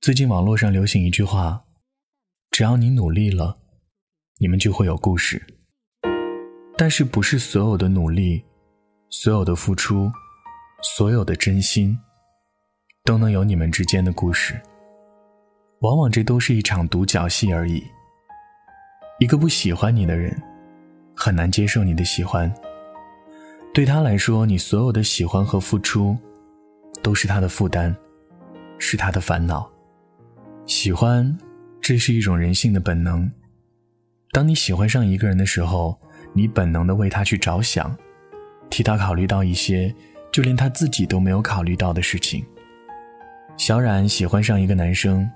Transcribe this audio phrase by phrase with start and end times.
[0.00, 1.62] 最近网络上流行一句话
[2.50, 3.58] ：“只要你努力了，
[4.38, 5.42] 你们就会有故事。”
[6.74, 8.42] 但是，不是所有的努力、
[9.10, 10.10] 所有的付出、
[10.80, 11.98] 所有的真心，
[13.04, 14.58] 都能有你们之间的故事。
[15.80, 17.84] 往往这都是一场独角戏而已。
[19.18, 20.34] 一个不喜欢你的人，
[21.14, 22.50] 很难接受你的喜欢。
[23.74, 26.16] 对他来说，你所有的喜欢和付出，
[27.02, 27.94] 都是他的负担，
[28.78, 29.69] 是他的烦恼。
[30.66, 31.36] 喜欢，
[31.80, 33.30] 这是一种人性的本能。
[34.30, 35.98] 当你喜欢上一个人的时候，
[36.32, 37.96] 你本能的为他去着想，
[38.70, 39.92] 替他考虑到一些
[40.30, 42.44] 就连他自己都没有考虑到的事情。
[43.56, 45.28] 小冉喜欢上一个男生，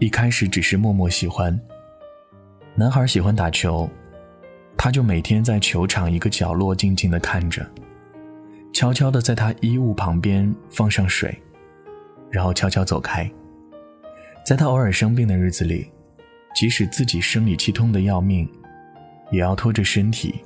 [0.00, 1.58] 一开始只是默默喜欢。
[2.74, 3.88] 男孩喜欢打球，
[4.76, 7.64] 他就每天在球场一个角落静静的看着，
[8.72, 11.40] 悄悄的在他衣物旁边放上水，
[12.28, 13.30] 然后悄悄走开。
[14.48, 15.92] 在他偶尔生病的日子里，
[16.54, 18.50] 即使自己生理期痛的要命，
[19.30, 20.42] 也要拖着身体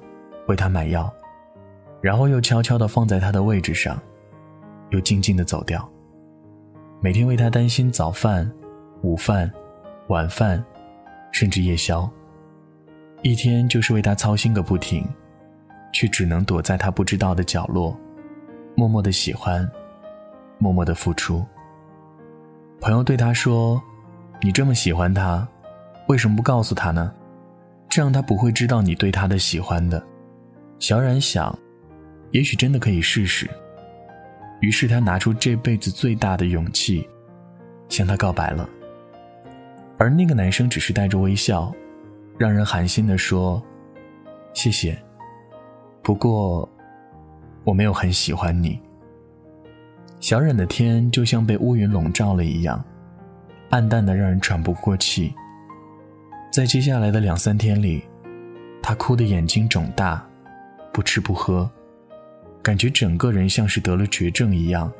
[0.49, 1.09] 为他买药，
[2.01, 3.97] 然后又悄悄地放在他的位置上，
[4.91, 5.89] 又静静地走掉。
[7.01, 8.53] 每天为他担心早饭、
[9.03, 9.49] 午饭、
[10.09, 10.61] 晚饭，
[11.31, 12.11] 甚至夜宵，
[13.23, 15.09] 一天就是为他操心个不停，
[15.93, 17.97] 却只能躲在他不知道的角落，
[18.75, 19.65] 默默的喜欢，
[20.59, 21.47] 默默的付出。
[22.81, 23.81] 朋友对他说。
[24.45, 25.47] 你这么喜欢他，
[26.09, 27.15] 为什么不告诉他呢？
[27.89, 30.03] 这样他不会知道你对他的喜欢的。
[30.81, 31.57] 小冉想，
[32.33, 33.49] 也许真的可以试试。
[34.61, 37.09] 于是他拿出这辈子最大的勇气，
[37.89, 38.69] 向他告白了。
[39.97, 41.73] 而那个男生只是带着微笑，
[42.37, 43.63] 让人寒心的说
[44.55, 45.01] ：“谢谢，
[46.03, 46.69] 不过
[47.63, 48.81] 我没有很喜欢你。”
[50.19, 52.85] 小冉的天就像被乌云笼罩了一样。
[53.73, 55.35] 暗淡的让人喘不过气。
[56.53, 58.05] 在接下来的两三天里，
[58.83, 60.23] 他哭得眼睛肿大，
[60.93, 61.69] 不吃不喝，
[62.63, 64.93] 感觉整个人像是得了绝症一样，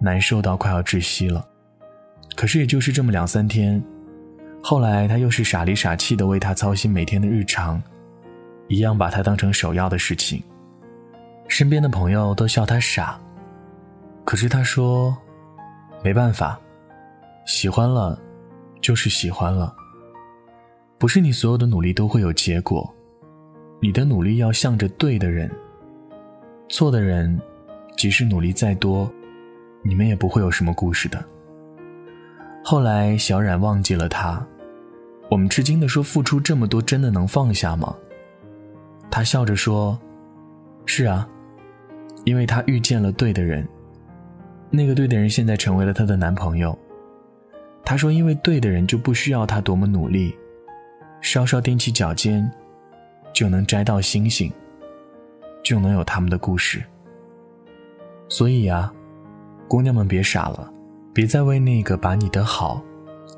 [0.00, 1.46] 难受到快要窒息了。
[2.34, 3.84] 可是也就是这么两三天，
[4.62, 7.80] 后来他又是傻里傻气的为他操心每天的日常，
[8.68, 10.42] 一样把他当成首要的事情。
[11.46, 13.20] 身边的朋友都笑他傻，
[14.24, 15.14] 可是他说，
[16.02, 16.58] 没办法。
[17.44, 18.18] 喜欢了，
[18.80, 19.74] 就是喜欢了。
[20.98, 22.88] 不是你所有的努力都会有结果，
[23.80, 25.50] 你的努力要向着对的人。
[26.68, 27.38] 错的人，
[27.96, 29.10] 即使努力再多，
[29.82, 31.22] 你们也不会有什么故事的。
[32.64, 34.44] 后来，小冉忘记了他。
[35.30, 37.94] 我们吃惊的说：“付出这么多，真的能放下吗？”
[39.10, 39.98] 他笑着说
[40.86, 41.28] ：“是啊，
[42.24, 43.66] 因为他遇见了对的人。
[44.70, 46.78] 那个对的人现在成为了他的男朋友。”
[47.84, 50.34] 他说：“因为对的人就不需要他多么努力，
[51.20, 52.50] 稍稍踮起脚尖，
[53.32, 54.50] 就能摘到星星，
[55.62, 56.82] 就能有他们的故事。
[58.28, 58.90] 所以啊，
[59.68, 60.72] 姑娘们别傻了，
[61.12, 62.82] 别再为那个把你的好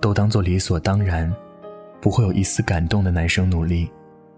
[0.00, 1.30] 都当做理所当然，
[2.00, 3.90] 不会有一丝感动的男生努力，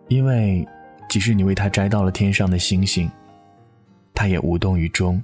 [0.08, 0.66] 因为
[1.06, 3.10] 即使你为他摘到了天上的星星，
[4.14, 5.22] 他也无动于衷。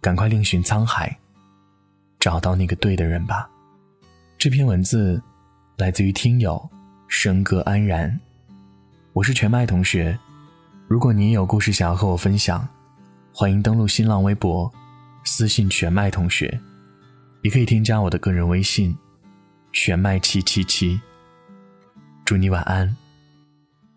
[0.00, 1.18] 赶快另寻沧海，
[2.20, 3.50] 找到那个对的人吧。”
[4.38, 5.20] 这篇文字
[5.78, 6.70] 来自于听友
[7.10, 8.20] 笙歌安然，
[9.12, 10.16] 我是全麦同学。
[10.86, 12.66] 如果你有故事想要和我分享，
[13.34, 14.72] 欢迎登录新浪微博
[15.24, 16.60] 私信全麦同学，
[17.42, 18.96] 也可以添加我的个人微信
[19.72, 21.00] 全麦七七七。
[22.24, 22.96] 祝你晚安，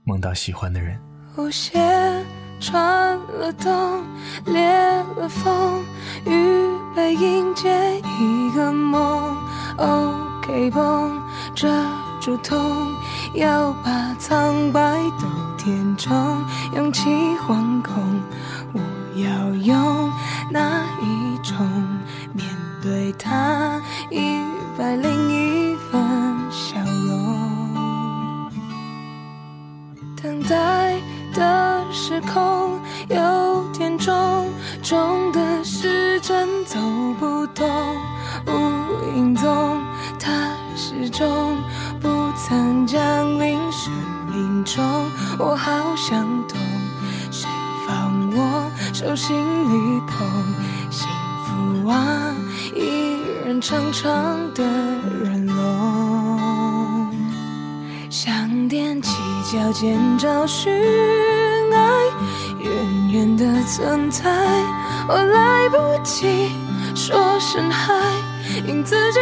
[0.06, 1.00] 梦到喜欢的人。
[1.38, 1.80] 舞鞋
[2.60, 4.04] 穿了冬，
[4.48, 4.68] 裂
[5.18, 5.84] 了缝，
[6.26, 9.38] 预备迎接一个梦。
[9.78, 10.30] 哦。
[10.42, 11.22] 给绷
[11.56, 11.68] 遮
[12.20, 12.60] 住痛，
[13.34, 16.44] 要把苍白都填充，
[16.76, 17.10] 勇气
[17.48, 17.94] 惶恐。
[18.74, 18.80] 我
[19.16, 20.12] 要用
[20.50, 21.56] 哪一种
[22.34, 22.46] 面
[22.82, 24.42] 对他一
[24.78, 26.02] 百零一分
[26.52, 28.52] 笑容？
[30.22, 30.96] 等待
[31.34, 32.80] 的时空
[33.10, 34.48] 有点重，
[34.84, 36.78] 重的时针走
[37.20, 37.68] 不动，
[38.46, 39.71] 无影踪。
[41.22, 41.56] 中
[42.00, 43.00] 不曾降
[43.40, 43.94] 临生
[44.32, 44.84] 命中，
[45.38, 46.58] 我好想懂，
[47.30, 47.48] 谁
[47.86, 50.18] 放我手心里捧？
[50.90, 51.08] 幸
[51.46, 52.34] 福啊，
[52.74, 54.12] 一人长长
[54.56, 54.64] 的
[55.24, 57.08] 人龙，
[58.10, 58.34] 想
[58.68, 59.12] 踮起
[59.52, 60.74] 脚尖找寻
[61.72, 61.82] 爱，
[62.60, 64.28] 远远的存在，
[65.08, 66.50] 我来不及
[66.96, 67.94] 说声嗨，
[68.68, 69.20] 影子就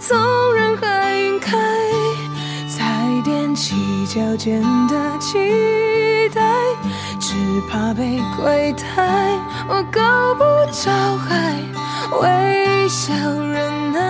[0.00, 1.56] 从人海晕开，
[2.68, 3.74] 才踮起
[4.06, 6.40] 脚尖的期待，
[7.20, 7.34] 只
[7.70, 8.84] 怕被亏待，
[9.68, 10.00] 我够
[10.34, 11.56] 不着，还
[12.20, 14.00] 微笑忍耐，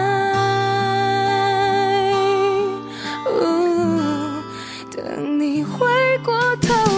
[4.91, 5.87] 等你回
[6.25, 6.92] 过头。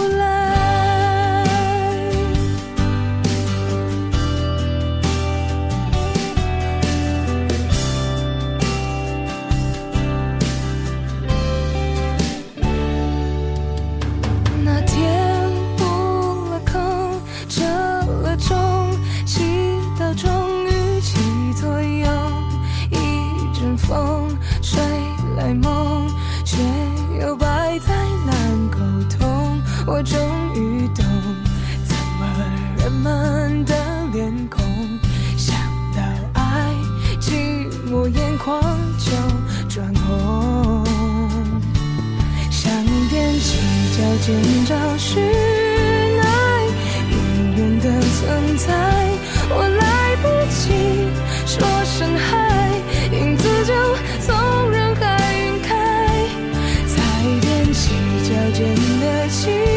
[29.87, 30.19] 我终
[30.55, 31.05] 于懂，
[31.85, 32.25] 怎么
[32.79, 33.75] 人们的
[34.13, 34.65] 脸孔，
[35.37, 35.55] 想
[35.95, 36.01] 到
[36.33, 36.73] 爱，
[37.19, 38.59] 寂寞眼眶
[38.97, 39.11] 就
[39.69, 40.83] 转红。
[42.49, 42.71] 想
[43.11, 43.59] 踮起
[43.95, 44.35] 脚尖
[44.65, 46.25] 找寻爱，
[47.11, 47.15] 远
[47.55, 48.73] 远的存在，
[49.51, 50.63] 我来不及
[51.45, 52.71] 说声嗨，
[53.15, 53.73] 影子就
[54.19, 55.69] 从人海晕开，
[56.87, 56.93] 才
[57.41, 57.93] 踮起
[58.23, 59.74] 脚尖的期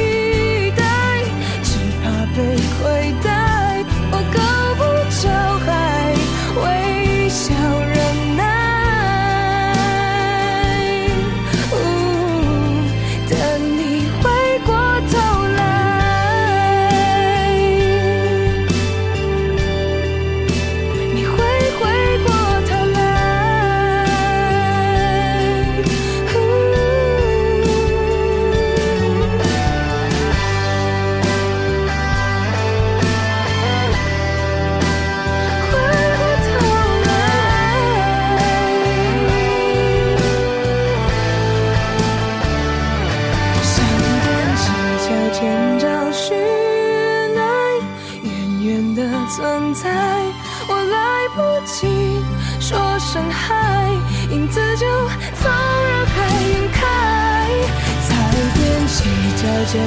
[59.71, 59.87] 真的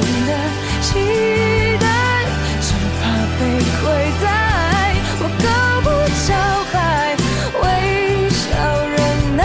[0.79, 0.89] 期
[1.79, 1.85] 待，
[2.61, 2.67] 只
[3.01, 3.03] 怕
[3.39, 3.41] 被
[3.81, 3.81] 亏
[4.21, 4.25] 待。
[5.19, 5.45] 我够
[5.81, 5.87] 不
[6.27, 6.29] 着
[6.71, 6.73] 海，
[7.63, 7.65] 微
[8.29, 8.39] 笑
[8.93, 8.95] 忍
[9.37, 9.41] 耐。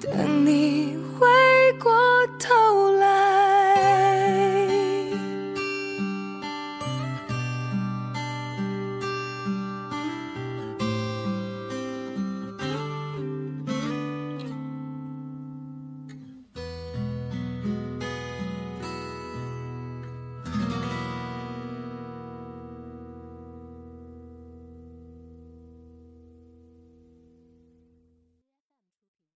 [0.00, 0.08] 等。